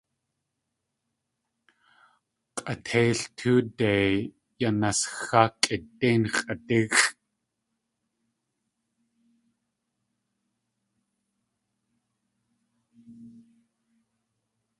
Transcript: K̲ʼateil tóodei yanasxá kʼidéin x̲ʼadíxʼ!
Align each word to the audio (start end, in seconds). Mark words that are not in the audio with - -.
K̲ʼateil 2.55 3.17
tóodei 3.37 4.13
yanasxá 4.59 5.41
kʼidéin 5.63 6.21
x̲ʼadíxʼ! 6.35 7.05